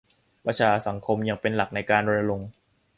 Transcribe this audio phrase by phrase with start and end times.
[0.03, 0.05] ภาค
[0.45, 2.49] ประชาสังคมยังเป็นหลักในการรณรงค์